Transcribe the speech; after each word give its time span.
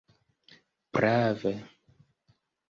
prave 0.93 1.53